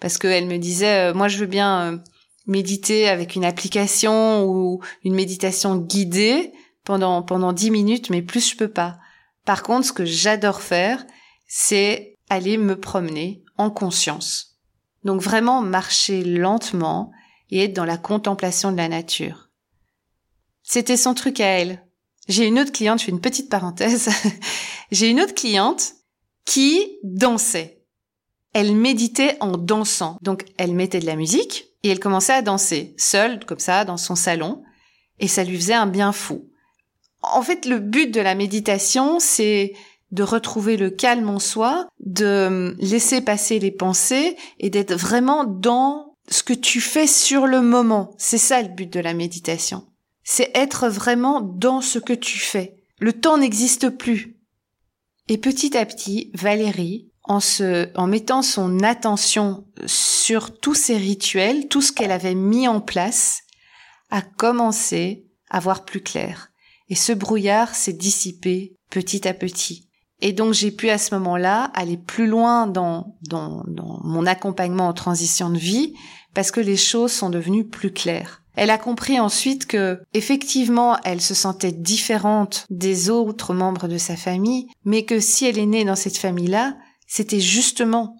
Parce 0.00 0.18
qu'elle 0.18 0.46
me 0.46 0.58
disait, 0.58 1.10
euh, 1.10 1.14
moi 1.14 1.28
je 1.28 1.38
veux 1.38 1.46
bien 1.46 1.92
euh, 1.92 1.98
méditer 2.46 3.08
avec 3.08 3.36
une 3.36 3.44
application 3.44 4.44
ou 4.44 4.80
une 5.04 5.14
méditation 5.14 5.76
guidée 5.76 6.52
pendant 6.84 7.22
pendant 7.22 7.52
dix 7.52 7.70
minutes, 7.70 8.10
mais 8.10 8.22
plus 8.22 8.50
je 8.50 8.56
peux 8.56 8.68
pas. 8.68 8.98
Par 9.44 9.62
contre, 9.62 9.86
ce 9.86 9.92
que 9.92 10.04
j'adore 10.04 10.60
faire, 10.60 11.04
c'est 11.46 12.18
aller 12.30 12.56
me 12.56 12.78
promener 12.78 13.42
en 13.58 13.70
conscience. 13.70 14.58
Donc 15.04 15.20
vraiment 15.20 15.60
marcher 15.60 16.24
lentement 16.24 17.10
et 17.50 17.64
être 17.64 17.74
dans 17.74 17.84
la 17.84 17.98
contemplation 17.98 18.72
de 18.72 18.76
la 18.76 18.88
nature. 18.88 19.50
C'était 20.62 20.96
son 20.96 21.14
truc 21.14 21.40
à 21.40 21.46
elle. 21.46 21.83
J'ai 22.28 22.46
une 22.46 22.58
autre 22.58 22.72
cliente, 22.72 23.00
je 23.00 23.04
fais 23.04 23.10
une 23.12 23.20
petite 23.20 23.50
parenthèse. 23.50 24.08
J'ai 24.90 25.08
une 25.08 25.20
autre 25.20 25.34
cliente 25.34 25.94
qui 26.44 26.98
dansait. 27.02 27.82
Elle 28.52 28.74
méditait 28.74 29.36
en 29.40 29.56
dansant. 29.56 30.18
Donc 30.22 30.44
elle 30.56 30.74
mettait 30.74 31.00
de 31.00 31.06
la 31.06 31.16
musique 31.16 31.66
et 31.82 31.88
elle 31.88 32.00
commençait 32.00 32.32
à 32.32 32.42
danser, 32.42 32.94
seule, 32.96 33.44
comme 33.44 33.58
ça, 33.58 33.84
dans 33.84 33.96
son 33.96 34.14
salon. 34.14 34.62
Et 35.18 35.28
ça 35.28 35.44
lui 35.44 35.56
faisait 35.56 35.74
un 35.74 35.86
bien 35.86 36.12
fou. 36.12 36.50
En 37.22 37.42
fait, 37.42 37.66
le 37.66 37.78
but 37.78 38.10
de 38.12 38.20
la 38.20 38.34
méditation, 38.34 39.18
c'est 39.20 39.74
de 40.10 40.22
retrouver 40.22 40.76
le 40.76 40.90
calme 40.90 41.28
en 41.28 41.38
soi, 41.38 41.88
de 42.00 42.76
laisser 42.78 43.20
passer 43.20 43.58
les 43.58 43.70
pensées 43.70 44.36
et 44.60 44.70
d'être 44.70 44.94
vraiment 44.94 45.44
dans 45.44 46.16
ce 46.28 46.42
que 46.42 46.52
tu 46.52 46.80
fais 46.80 47.06
sur 47.06 47.46
le 47.46 47.60
moment. 47.60 48.14
C'est 48.18 48.38
ça 48.38 48.62
le 48.62 48.68
but 48.68 48.90
de 48.92 49.00
la 49.00 49.12
méditation. 49.12 49.84
C'est 50.24 50.50
être 50.54 50.88
vraiment 50.88 51.40
dans 51.40 51.80
ce 51.80 51.98
que 51.98 52.12
tu 52.12 52.38
fais. 52.38 52.76
Le 52.98 53.12
temps 53.12 53.38
n'existe 53.38 53.90
plus. 53.90 54.36
Et 55.28 55.38
petit 55.38 55.76
à 55.76 55.86
petit, 55.86 56.30
Valérie, 56.34 57.10
en 57.24 57.40
se, 57.40 57.88
en 57.96 58.06
mettant 58.06 58.42
son 58.42 58.80
attention 58.80 59.66
sur 59.86 60.58
tous 60.58 60.74
ces 60.74 60.96
rituels, 60.96 61.68
tout 61.68 61.80
ce 61.80 61.92
qu'elle 61.92 62.12
avait 62.12 62.34
mis 62.34 62.68
en 62.68 62.80
place, 62.80 63.40
a 64.10 64.20
commencé 64.20 65.26
à 65.48 65.60
voir 65.60 65.84
plus 65.84 66.02
clair. 66.02 66.50
Et 66.88 66.94
ce 66.94 67.12
brouillard 67.12 67.74
s'est 67.74 67.94
dissipé 67.94 68.76
petit 68.90 69.26
à 69.26 69.34
petit. 69.34 69.88
Et 70.20 70.32
donc 70.32 70.54
j'ai 70.54 70.70
pu 70.70 70.90
à 70.90 70.98
ce 70.98 71.14
moment-là 71.16 71.64
aller 71.74 71.96
plus 71.96 72.26
loin 72.26 72.66
dans, 72.66 73.16
dans, 73.22 73.64
dans 73.66 74.00
mon 74.04 74.26
accompagnement 74.26 74.88
en 74.88 74.92
transition 74.92 75.50
de 75.50 75.58
vie 75.58 75.94
parce 76.34 76.50
que 76.50 76.60
les 76.60 76.76
choses 76.76 77.12
sont 77.12 77.30
devenues 77.30 77.66
plus 77.66 77.92
claires. 77.92 78.43
Elle 78.56 78.70
a 78.70 78.78
compris 78.78 79.18
ensuite 79.18 79.66
que, 79.66 80.00
effectivement, 80.12 80.96
elle 81.04 81.20
se 81.20 81.34
sentait 81.34 81.72
différente 81.72 82.66
des 82.70 83.10
autres 83.10 83.52
membres 83.52 83.88
de 83.88 83.98
sa 83.98 84.16
famille, 84.16 84.68
mais 84.84 85.04
que 85.04 85.18
si 85.18 85.44
elle 85.44 85.58
est 85.58 85.66
née 85.66 85.84
dans 85.84 85.96
cette 85.96 86.18
famille-là, 86.18 86.76
c'était 87.06 87.40
justement 87.40 88.16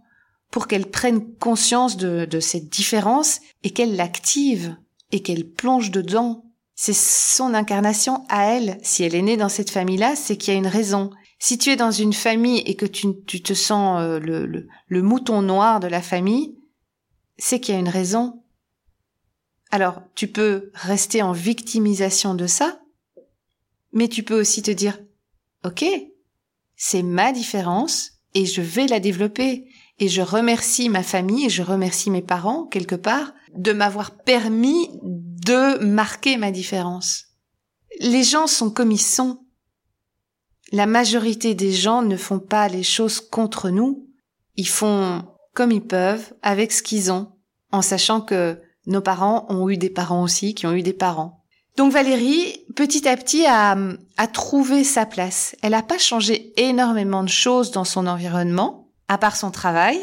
pour 0.51 0.67
qu'elle 0.67 0.87
prenne 0.87 1.35
conscience 1.37 1.97
de, 1.97 2.27
de 2.27 2.41
cette 2.41 2.69
différence 2.69 3.41
et 3.63 3.71
qu'elle 3.71 3.97
l'active 3.97 4.77
et 5.13 5.21
qu'elle 5.21 5.51
plonge 5.51 5.91
dedans. 5.91 6.45
C'est 6.77 6.95
son 6.95 7.55
incarnation 7.55 8.25
à 8.29 8.47
elle. 8.47 8.79
Si 8.83 9.05
elle 9.05 9.15
est 9.15 9.23
née 9.23 9.37
dans 9.37 9.49
cette 9.49 9.71
famille-là, 9.71 10.17
c'est 10.17 10.37
qu'il 10.37 10.53
y 10.53 10.57
a 10.57 10.59
une 10.59 10.67
raison. 10.67 11.11
Si 11.39 11.59
tu 11.59 11.71
es 11.71 11.77
dans 11.77 11.91
une 11.91 12.13
famille 12.13 12.61
et 12.67 12.75
que 12.75 12.87
tu, 12.87 13.09
tu 13.27 13.43
te 13.43 13.53
sens 13.53 14.01
euh, 14.01 14.19
le, 14.19 14.47
le, 14.47 14.67
le 14.87 15.03
mouton 15.03 15.43
noir 15.43 15.79
de 15.79 15.87
la 15.89 16.03
famille, 16.03 16.57
c'est 17.37 17.61
qu'il 17.61 17.75
y 17.75 17.77
a 17.77 17.81
une 17.81 17.89
raison. 17.89 18.44
Alors, 19.75 20.03
tu 20.15 20.29
peux 20.29 20.71
rester 20.75 21.21
en 21.21 21.33
victimisation 21.33 22.37
de 22.37 22.47
ça, 22.47 22.79
mais 23.91 24.07
tu 24.07 24.23
peux 24.23 24.39
aussi 24.39 24.63
te 24.63 24.71
dire, 24.71 25.01
OK, 25.65 25.85
c'est 26.77 27.03
ma 27.03 27.33
différence 27.33 28.13
et 28.35 28.47
je 28.47 28.63
vais 28.63 28.87
la 28.87 29.01
développer. 29.01 29.67
Et 29.99 30.07
je 30.07 30.23
remercie 30.23 30.89
ma 30.89 31.03
famille 31.03 31.47
et 31.47 31.51
je 31.51 31.65
remercie 31.65 32.13
mes 32.13 32.23
parents, 32.23 32.67
quelque 32.67 32.95
part, 32.95 33.35
de 33.53 33.73
m'avoir 33.73 34.13
permis 34.13 34.91
de 35.03 35.79
marquer 35.85 36.37
ma 36.37 36.53
différence. 36.53 37.25
Les 37.99 38.23
gens 38.23 38.47
sont 38.47 38.71
comme 38.71 38.93
ils 38.93 39.01
sont. 39.01 39.41
La 40.71 40.87
majorité 40.87 41.57
des 41.57 41.73
gens 41.73 42.03
ne 42.03 42.17
font 42.17 42.39
pas 42.39 42.69
les 42.69 42.85
choses 42.85 43.21
contre 43.21 43.71
nous. 43.71 44.09
Ils 44.55 44.69
font 44.69 45.25
comme 45.53 45.73
ils 45.73 45.85
peuvent, 45.85 46.33
avec 46.43 46.71
ce 46.71 46.85
qu'ils 46.85 47.11
ont, 47.11 47.33
en 47.73 47.83
sachant 47.83 48.21
que 48.21 48.61
nos 48.87 49.01
parents 49.01 49.47
ont 49.49 49.69
eu 49.69 49.77
des 49.77 49.91
parents 49.91 50.23
aussi 50.23 50.55
qui 50.55 50.67
ont 50.67 50.73
eu 50.73 50.83
des 50.83 50.93
parents. 50.93 51.41
Donc 51.77 51.93
Valérie, 51.93 52.65
petit 52.77 53.09
à 53.09 53.17
petit, 53.17 53.45
a, 53.47 53.77
a 54.17 54.27
trouvé 54.29 54.85
sa 54.85 55.07
place. 55.07 55.57
Elle 55.63 55.73
n'a 55.73 55.83
pas 55.83 55.99
changé 55.99 56.53
énormément 56.57 57.25
de 57.25 57.29
choses 57.29 57.73
dans 57.73 57.85
son 57.85 58.07
environnement, 58.07 58.89
à 59.09 59.19
part 59.19 59.37
son 59.37 59.51
travail, 59.51 59.99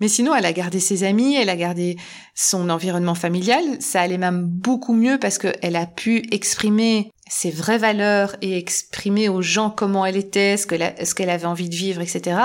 mais 0.00 0.08
sinon, 0.08 0.34
elle 0.34 0.46
a 0.46 0.52
gardé 0.52 0.78
ses 0.78 1.02
amis, 1.02 1.34
elle 1.34 1.48
a 1.48 1.56
gardé 1.56 1.96
son 2.34 2.70
environnement 2.70 3.16
familial. 3.16 3.62
Ça 3.80 4.00
allait 4.00 4.18
même 4.18 4.44
beaucoup 4.44 4.92
mieux 4.92 5.18
parce 5.18 5.38
qu'elle 5.38 5.76
a 5.76 5.86
pu 5.86 6.22
exprimer 6.30 7.10
ses 7.28 7.50
vraies 7.50 7.78
valeurs 7.78 8.36
et 8.40 8.56
exprimer 8.56 9.28
aux 9.28 9.42
gens 9.42 9.70
comment 9.70 10.06
elle 10.06 10.16
était, 10.16 10.56
ce 10.56 10.66
qu'elle 10.66 11.30
avait 11.30 11.46
envie 11.46 11.68
de 11.68 11.74
vivre, 11.74 12.00
etc. 12.00 12.40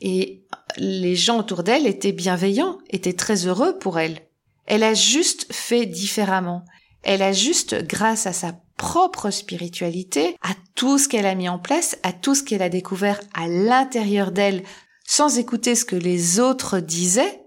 Et 0.00 0.44
les 0.76 1.16
gens 1.16 1.38
autour 1.38 1.62
d'elle 1.62 1.86
étaient 1.86 2.12
bienveillants, 2.12 2.78
étaient 2.90 3.14
très 3.14 3.46
heureux 3.46 3.78
pour 3.78 3.98
elle. 3.98 4.20
Elle 4.66 4.82
a 4.82 4.94
juste 4.94 5.52
fait 5.52 5.86
différemment. 5.86 6.64
Elle 7.02 7.22
a 7.22 7.32
juste, 7.32 7.86
grâce 7.86 8.26
à 8.26 8.32
sa 8.32 8.54
propre 8.76 9.30
spiritualité, 9.30 10.36
à 10.42 10.54
tout 10.74 10.98
ce 10.98 11.08
qu'elle 11.08 11.26
a 11.26 11.34
mis 11.34 11.48
en 11.48 11.58
place, 11.58 11.98
à 12.02 12.12
tout 12.12 12.34
ce 12.34 12.42
qu'elle 12.42 12.62
a 12.62 12.68
découvert 12.68 13.20
à 13.34 13.46
l'intérieur 13.48 14.32
d'elle, 14.32 14.62
sans 15.04 15.38
écouter 15.38 15.74
ce 15.74 15.84
que 15.84 15.96
les 15.96 16.40
autres 16.40 16.78
disaient, 16.78 17.42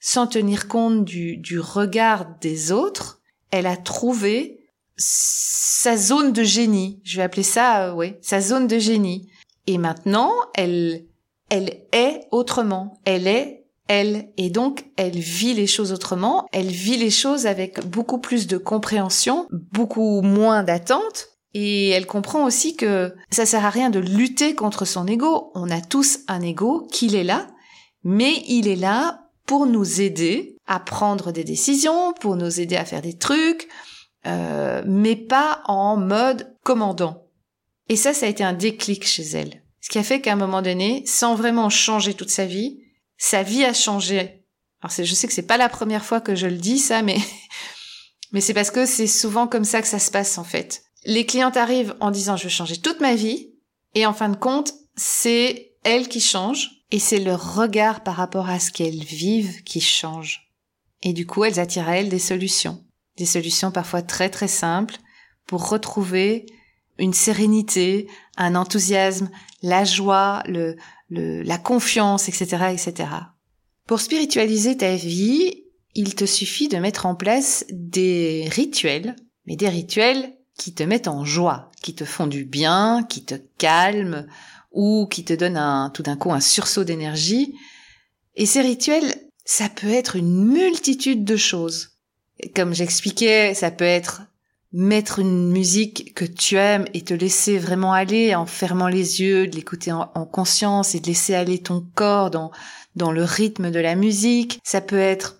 sans 0.00 0.26
tenir 0.26 0.68
compte 0.68 1.04
du, 1.04 1.36
du 1.36 1.58
regard 1.58 2.26
des 2.40 2.70
autres, 2.72 3.20
elle 3.50 3.66
a 3.66 3.76
trouvé 3.76 4.58
sa 4.96 5.96
zone 5.96 6.32
de 6.32 6.42
génie. 6.42 7.00
Je 7.04 7.16
vais 7.16 7.22
appeler 7.22 7.42
ça, 7.42 7.88
euh, 7.88 7.94
oui, 7.94 8.14
sa 8.20 8.40
zone 8.40 8.66
de 8.66 8.78
génie. 8.78 9.30
Et 9.66 9.78
maintenant, 9.78 10.32
elle, 10.54 11.04
elle 11.48 11.82
est 11.92 12.26
autrement. 12.30 13.00
Elle 13.04 13.26
est 13.26 13.57
elle, 13.88 14.28
et 14.36 14.50
donc 14.50 14.84
elle 14.96 15.18
vit 15.18 15.54
les 15.54 15.66
choses 15.66 15.92
autrement, 15.92 16.46
elle 16.52 16.68
vit 16.68 16.96
les 16.96 17.10
choses 17.10 17.46
avec 17.46 17.84
beaucoup 17.86 18.18
plus 18.18 18.46
de 18.46 18.58
compréhension, 18.58 19.46
beaucoup 19.50 20.22
moins 20.22 20.62
d'attente, 20.62 21.28
et 21.54 21.88
elle 21.88 22.06
comprend 22.06 22.44
aussi 22.44 22.76
que 22.76 23.14
ça 23.30 23.46
sert 23.46 23.64
à 23.64 23.70
rien 23.70 23.90
de 23.90 23.98
lutter 23.98 24.54
contre 24.54 24.84
son 24.84 25.06
ego. 25.06 25.50
On 25.54 25.70
a 25.70 25.80
tous 25.80 26.20
un 26.28 26.42
ego, 26.42 26.86
qu'il 26.92 27.14
est 27.14 27.24
là, 27.24 27.48
mais 28.04 28.42
il 28.46 28.68
est 28.68 28.76
là 28.76 29.22
pour 29.46 29.66
nous 29.66 30.00
aider 30.00 30.56
à 30.66 30.78
prendre 30.78 31.32
des 31.32 31.44
décisions, 31.44 32.12
pour 32.20 32.36
nous 32.36 32.60
aider 32.60 32.76
à 32.76 32.84
faire 32.84 33.00
des 33.00 33.16
trucs, 33.16 33.68
euh, 34.26 34.82
mais 34.86 35.16
pas 35.16 35.62
en 35.64 35.96
mode 35.96 36.54
commandant. 36.62 37.24
Et 37.88 37.96
ça, 37.96 38.12
ça 38.12 38.26
a 38.26 38.28
été 38.28 38.44
un 38.44 38.52
déclic 38.52 39.06
chez 39.06 39.22
elle. 39.22 39.62
Ce 39.80 39.88
qui 39.88 39.98
a 39.98 40.02
fait 40.02 40.20
qu'à 40.20 40.34
un 40.34 40.36
moment 40.36 40.60
donné, 40.60 41.02
sans 41.06 41.34
vraiment 41.34 41.70
changer 41.70 42.12
toute 42.12 42.30
sa 42.30 42.44
vie, 42.44 42.78
sa 43.18 43.42
vie 43.42 43.64
a 43.64 43.74
changé. 43.74 44.44
Alors 44.80 44.92
je 44.96 45.14
sais 45.14 45.26
que 45.26 45.32
c'est 45.32 45.42
pas 45.42 45.56
la 45.56 45.68
première 45.68 46.04
fois 46.04 46.20
que 46.20 46.36
je 46.36 46.46
le 46.46 46.56
dis 46.56 46.78
ça, 46.78 47.02
mais 47.02 47.18
mais 48.32 48.40
c'est 48.40 48.54
parce 48.54 48.70
que 48.70 48.86
c'est 48.86 49.06
souvent 49.06 49.46
comme 49.46 49.64
ça 49.64 49.82
que 49.82 49.88
ça 49.88 49.98
se 49.98 50.10
passe 50.10 50.38
en 50.38 50.44
fait. 50.44 50.84
Les 51.04 51.26
clientes 51.26 51.56
arrivent 51.56 51.96
en 52.00 52.10
disant 52.10 52.36
je 52.36 52.44
veux 52.44 52.48
changer 52.48 52.76
toute 52.76 53.00
ma 53.00 53.14
vie, 53.14 53.50
et 53.94 54.06
en 54.06 54.14
fin 54.14 54.28
de 54.28 54.36
compte, 54.36 54.72
c'est 54.96 55.72
elles 55.84 56.08
qui 56.08 56.20
changent, 56.20 56.70
et 56.90 56.98
c'est 56.98 57.18
leur 57.18 57.56
regard 57.56 58.02
par 58.02 58.16
rapport 58.16 58.48
à 58.48 58.60
ce 58.60 58.70
qu'elles 58.70 59.02
vivent 59.02 59.62
qui 59.62 59.80
change. 59.80 60.52
Et 61.02 61.12
du 61.12 61.26
coup, 61.26 61.44
elles 61.44 61.60
attirent 61.60 61.88
à 61.88 61.98
elles 61.98 62.08
des 62.08 62.18
solutions, 62.18 62.84
des 63.16 63.26
solutions 63.26 63.70
parfois 63.70 64.02
très 64.02 64.30
très 64.30 64.48
simples 64.48 64.96
pour 65.46 65.68
retrouver 65.68 66.46
une 66.98 67.14
sérénité, 67.14 68.08
un 68.36 68.54
enthousiasme, 68.54 69.30
la 69.62 69.84
joie, 69.84 70.42
le, 70.46 70.76
la 71.10 71.58
confiance, 71.58 72.28
etc., 72.28 72.66
etc. 72.72 73.08
Pour 73.86 74.00
spiritualiser 74.00 74.76
ta 74.76 74.94
vie, 74.94 75.64
il 75.94 76.14
te 76.14 76.26
suffit 76.26 76.68
de 76.68 76.76
mettre 76.76 77.06
en 77.06 77.14
place 77.14 77.64
des 77.70 78.46
rituels, 78.50 79.16
mais 79.46 79.56
des 79.56 79.68
rituels 79.68 80.34
qui 80.58 80.74
te 80.74 80.82
mettent 80.82 81.08
en 81.08 81.24
joie, 81.24 81.70
qui 81.82 81.94
te 81.94 82.04
font 82.04 82.26
du 82.26 82.44
bien, 82.44 83.04
qui 83.08 83.24
te 83.24 83.36
calment 83.56 84.26
ou 84.72 85.06
qui 85.06 85.24
te 85.24 85.32
donnent 85.32 85.56
un, 85.56 85.90
tout 85.90 86.02
d'un 86.02 86.16
coup 86.16 86.32
un 86.32 86.40
sursaut 86.40 86.84
d'énergie. 86.84 87.54
Et 88.34 88.44
ces 88.44 88.60
rituels, 88.60 89.14
ça 89.44 89.68
peut 89.68 89.88
être 89.88 90.16
une 90.16 90.44
multitude 90.44 91.24
de 91.24 91.36
choses. 91.36 91.96
Comme 92.54 92.74
j'expliquais, 92.74 93.54
ça 93.54 93.70
peut 93.70 93.84
être 93.84 94.22
mettre 94.72 95.18
une 95.18 95.50
musique 95.50 96.14
que 96.14 96.24
tu 96.24 96.56
aimes 96.56 96.86
et 96.92 97.02
te 97.02 97.14
laisser 97.14 97.58
vraiment 97.58 97.92
aller 97.92 98.34
en 98.34 98.46
fermant 98.46 98.88
les 98.88 99.20
yeux, 99.20 99.46
de 99.46 99.56
l'écouter 99.56 99.92
en, 99.92 100.06
conscience 100.26 100.94
et 100.94 101.00
de 101.00 101.06
laisser 101.06 101.34
aller 101.34 101.58
ton 101.58 101.86
corps 101.94 102.30
dans, 102.30 102.50
dans 102.94 103.10
le 103.10 103.24
rythme 103.24 103.70
de 103.70 103.80
la 103.80 103.94
musique. 103.94 104.60
Ça 104.64 104.80
peut 104.80 104.98
être 104.98 105.38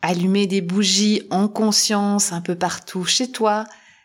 allumer 0.00 0.46
des 0.46 0.62
bougies 0.62 1.22
en 1.30 1.48
conscience 1.48 2.32
un 2.32 2.40
peu 2.40 2.54
partout 2.54 3.04
chez 3.04 3.30
toi. 3.30 3.64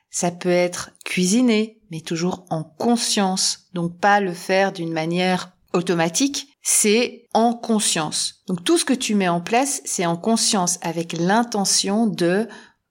Ça 0.10 0.32
peut 0.32 0.50
être 0.50 0.92
cuisiner, 1.06 1.80
mais 1.92 2.02
toujours 2.02 2.46
en 2.50 2.64
conscience, 2.64 3.68
donc 3.74 4.00
pas 4.00 4.20
le 4.20 4.34
faire 4.34 4.72
d'une 4.72 4.94
manière 4.94 5.52
automatique, 5.74 6.48
c'est 6.62 7.28
en 7.34 7.54
conscience. 7.54 8.44
Donc 8.48 8.64
tout 8.64 8.78
ce 8.78 8.86
que 8.86 8.94
tu 8.94 9.16
mets 9.16 9.28
en 9.28 9.42
place, 9.42 9.82
c'est 9.86 10.06
en 10.06 10.18
conscience 10.18 10.80
avec 10.82 11.14
l'intention 11.14 12.08
de 12.08 12.48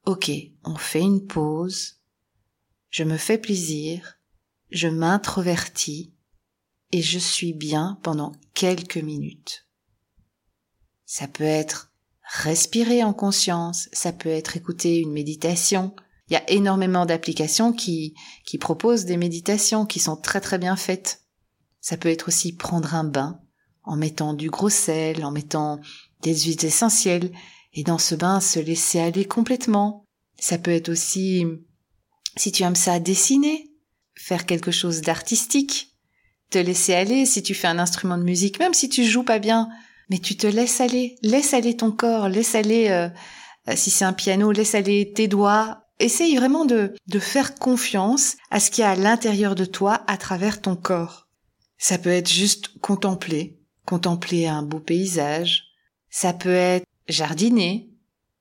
OK, 0.06 0.30
on 0.66 0.76
fait 0.76 1.00
une 1.00 1.26
pause, 1.26 2.00
je 2.90 3.04
me 3.04 3.16
fais 3.16 3.38
plaisir, 3.38 4.18
je 4.70 4.88
m'introvertis 4.88 6.12
et 6.92 7.02
je 7.02 7.18
suis 7.18 7.52
bien 7.52 7.99
pendant 8.02 8.32
quelques 8.54 8.99
minutes. 8.99 9.66
Ça 11.04 11.28
peut 11.28 11.44
être 11.44 11.92
respirer 12.23 13.04
en 13.04 13.12
conscience, 13.12 13.88
ça 13.92 14.12
peut 14.12 14.28
être 14.28 14.56
écouter 14.56 14.99
une 14.99 15.12
méditation. 15.12 15.94
Il 16.28 16.32
y 16.32 16.37
a 16.37 16.50
énormément 16.50 17.06
d'applications 17.06 17.73
qui, 17.73 18.14
qui 18.44 18.58
proposent 18.58 19.04
des 19.04 19.16
méditations 19.16 19.87
qui 19.87 20.00
sont 20.00 20.16
très 20.16 20.40
très 20.40 20.58
bien 20.58 20.75
faites. 20.75 21.23
Ça 21.80 21.96
peut 21.96 22.08
être 22.08 22.28
aussi 22.28 22.52
prendre 22.56 22.94
un 22.94 23.04
bain 23.04 23.40
en 23.85 23.96
mettant 23.96 24.35
du 24.35 24.50
gros 24.50 24.70
sel, 24.70 25.25
en 25.25 25.30
mettant 25.30 25.80
des 26.23 26.37
huiles 26.37 26.64
essentielles 26.64 27.30
et 27.73 27.85
dans 27.85 27.99
ce 27.99 28.16
bain 28.16 28.40
se 28.40 28.58
laisser 28.58 28.99
aller 28.99 29.25
complètement. 29.25 30.05
Ça 30.38 30.59
peut 30.59 30.71
être 30.71 30.88
aussi, 30.88 31.45
si 32.37 32.52
tu 32.52 32.62
aimes 32.62 32.76
ça, 32.76 32.99
dessiner, 33.00 33.71
faire 34.14 34.47
quelque 34.47 34.71
chose 34.71 35.00
d'artistique, 35.00 35.97
te 36.50 36.59
laisser 36.59 36.95
aller 36.95 37.26
si 37.26 37.43
tu 37.43 37.55
fais 37.55 37.69
un 37.69 37.78
instrument 37.78 38.19
de 38.19 38.23
musique, 38.23 38.59
même 38.59 38.75
si 38.75 38.88
tu 38.88 39.05
joues 39.05 39.25
pas 39.25 39.38
bien, 39.38 39.69
mais 40.11 40.19
tu 40.19 40.37
te 40.37 40.47
laisses 40.47 40.81
aller, 40.81 41.16
laisse 41.23 41.55
aller 41.55 41.76
ton 41.76 41.90
corps, 41.90 42.28
laisse 42.28 42.55
aller, 42.55 42.88
euh, 42.88 43.09
euh, 43.69 43.75
si 43.76 43.90
c'est 43.90 44.05
un 44.05 44.12
piano, 44.12 44.52
laisse 44.52 44.75
aller 44.75 45.12
tes 45.12 45.28
doigts. 45.28 45.83
Essaye 45.99 46.37
vraiment 46.37 46.66
de, 46.66 46.95
de 47.07 47.19
faire 47.19 47.55
confiance 47.55 48.37
à 48.50 48.61
ce 48.61 48.71
qu'il 48.71 48.83
y 48.83 48.85
a 48.85 48.90
à 48.90 48.97
l'intérieur 48.97 49.55
de 49.55 49.64
toi 49.64 50.05
à 50.07 50.19
travers 50.19 50.61
ton 50.61 50.76
corps. 50.76 51.26
Ça 51.78 51.97
peut 51.99 52.11
être 52.11 52.31
juste 52.31 52.78
contempler, 52.81 53.59
contempler 53.87 54.47
un 54.47 54.62
beau 54.62 54.78
paysage. 54.78 55.64
Ça 56.11 56.35
peut 56.35 56.55
être 56.55 56.85
jardiner. 57.09 57.90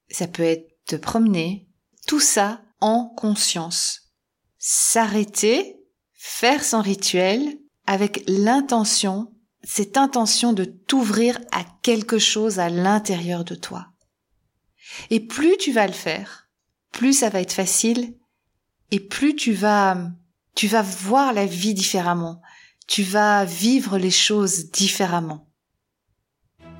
Ça 0.09 0.27
peut 0.27 0.43
être 0.43 0.67
te 0.85 0.95
promener. 0.95 1.67
Tout 2.07 2.19
ça 2.19 2.61
en 2.81 3.05
conscience. 3.05 4.11
S'arrêter, 4.57 5.77
faire 6.13 6.63
son 6.63 6.81
rituel 6.81 7.57
avec 7.85 8.23
l'intention 8.27 9.31
cette 9.65 9.97
intention 9.97 10.53
de 10.53 10.63
t'ouvrir 10.63 11.39
à 11.51 11.63
quelque 11.81 12.19
chose 12.19 12.59
à 12.59 12.69
l'intérieur 12.69 13.43
de 13.43 13.55
toi. 13.55 13.87
Et 15.09 15.19
plus 15.19 15.57
tu 15.57 15.71
vas 15.71 15.87
le 15.87 15.93
faire, 15.93 16.47
plus 16.91 17.13
ça 17.13 17.29
va 17.29 17.41
être 17.41 17.53
facile 17.53 18.15
et 18.91 18.99
plus 18.99 19.35
tu 19.35 19.53
vas, 19.53 19.97
tu 20.53 20.67
vas 20.67 20.83
voir 20.83 21.33
la 21.33 21.45
vie 21.45 21.73
différemment. 21.73 22.41
Tu 22.87 23.01
vas 23.01 23.43
vivre 23.45 23.97
les 23.97 24.11
choses 24.11 24.69
différemment. 24.69 25.49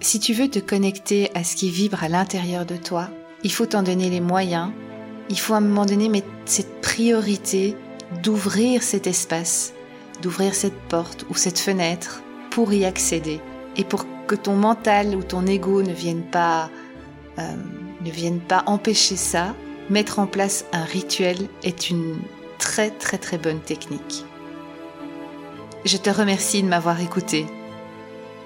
Si 0.02 0.20
tu 0.20 0.34
veux 0.34 0.50
te 0.50 0.60
connecter 0.60 1.36
à 1.36 1.44
ce 1.44 1.56
qui 1.56 1.72
vibre 1.72 2.04
à 2.04 2.10
l'intérieur 2.10 2.68
de 2.68 2.78
toi, 2.78 3.10
il 3.44 3.52
faut 3.52 3.66
t'en 3.66 3.82
donner 3.82 4.12
les 4.12 4.22
moyens. 4.22 4.72
Il 5.30 5.40
faut 5.40 5.54
à 5.54 5.58
un 5.58 5.62
moment 5.62 5.86
donné 5.86 6.10
mettre 6.10 6.28
cette 6.46 6.82
priorité 6.82 7.76
d'ouvrir 8.24 8.84
cet 8.84 9.08
espace, 9.08 9.74
d'ouvrir 10.22 10.54
cette 10.54 10.80
porte 10.88 11.26
ou 11.30 11.36
cette 11.36 11.60
fenêtre 11.60 12.22
pour 12.52 12.74
y 12.74 12.86
accéder 12.86 13.42
et 13.76 13.84
pour 13.84 14.06
que 14.28 14.36
ton 14.36 14.56
mental 14.56 15.16
ou 15.16 15.24
ton 15.24 15.46
ego 15.46 15.82
ne 15.82 15.94
vienne 15.94 16.24
pas 16.24 16.70
euh, 17.38 17.56
ne 18.02 18.12
vienne 18.12 18.40
pas 18.40 18.64
empêcher 18.68 19.16
ça, 19.16 19.56
mettre 19.90 20.20
en 20.20 20.28
place 20.28 20.66
un 20.72 20.84
rituel 20.84 21.38
est 21.64 21.90
une 21.90 22.18
très 22.60 22.92
très 22.92 23.18
très 23.18 23.38
bonne 23.38 23.60
technique. 23.60 24.26
Je 25.86 25.98
te 25.98 26.10
remercie 26.10 26.64
de 26.64 26.68
m'avoir 26.68 27.02
écouté. 27.02 27.46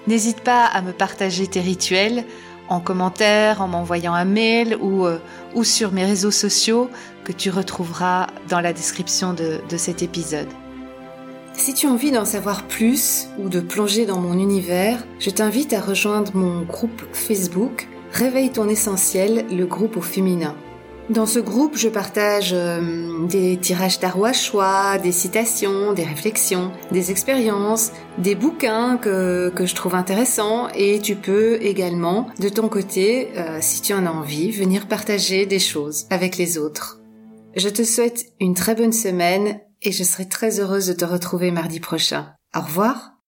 N'hésite 0.07 0.41
pas 0.41 0.65
à 0.65 0.81
me 0.81 0.91
partager 0.91 1.47
tes 1.47 1.61
rituels 1.61 2.25
en 2.67 2.79
commentaire, 2.79 3.61
en 3.61 3.67
m'envoyant 3.67 4.13
un 4.13 4.25
mail 4.25 4.77
ou, 4.79 5.05
euh, 5.05 5.19
ou 5.55 5.63
sur 5.63 5.91
mes 5.91 6.05
réseaux 6.05 6.31
sociaux 6.31 6.89
que 7.23 7.31
tu 7.31 7.49
retrouveras 7.49 8.27
dans 8.49 8.61
la 8.61 8.73
description 8.73 9.33
de, 9.33 9.59
de 9.69 9.77
cet 9.77 10.03
épisode. 10.03 10.47
Si 11.53 11.73
tu 11.73 11.87
as 11.87 11.91
envie 11.91 12.11
d'en 12.11 12.25
savoir 12.25 12.67
plus 12.67 13.27
ou 13.37 13.49
de 13.49 13.59
plonger 13.59 14.05
dans 14.05 14.19
mon 14.19 14.39
univers, 14.39 15.05
je 15.19 15.29
t'invite 15.29 15.73
à 15.73 15.81
rejoindre 15.81 16.35
mon 16.35 16.61
groupe 16.61 17.03
Facebook 17.11 17.87
Réveille 18.11 18.51
ton 18.51 18.67
essentiel, 18.67 19.45
le 19.51 19.65
groupe 19.65 19.95
au 19.95 20.01
féminin. 20.01 20.55
Dans 21.09 21.25
ce 21.25 21.39
groupe, 21.39 21.75
je 21.75 21.89
partage 21.89 22.51
euh, 22.53 23.25
des 23.25 23.57
tirages 23.57 23.99
tarot 23.99 24.25
à 24.25 24.33
choix, 24.33 24.99
des 24.99 25.11
citations, 25.11 25.93
des 25.93 26.03
réflexions, 26.03 26.71
des 26.91 27.09
expériences, 27.09 27.91
des 28.19 28.35
bouquins 28.35 28.97
que, 28.97 29.49
que 29.49 29.65
je 29.65 29.73
trouve 29.73 29.95
intéressants 29.95 30.67
et 30.75 30.99
tu 30.99 31.15
peux 31.15 31.57
également, 31.63 32.27
de 32.39 32.47
ton 32.47 32.69
côté, 32.69 33.29
euh, 33.37 33.57
si 33.59 33.81
tu 33.81 33.93
en 33.93 34.05
as 34.05 34.11
envie, 34.11 34.51
venir 34.51 34.87
partager 34.87 35.47
des 35.47 35.57
choses 35.57 36.05
avec 36.11 36.37
les 36.37 36.59
autres. 36.59 36.99
Je 37.55 37.69
te 37.69 37.83
souhaite 37.83 38.27
une 38.39 38.53
très 38.53 38.75
bonne 38.75 38.93
semaine 38.93 39.61
et 39.81 39.91
je 39.91 40.03
serai 40.03 40.29
très 40.29 40.59
heureuse 40.59 40.85
de 40.85 40.93
te 40.93 41.05
retrouver 41.05 41.49
mardi 41.49 41.79
prochain. 41.79 42.33
Au 42.55 42.61
revoir 42.61 43.18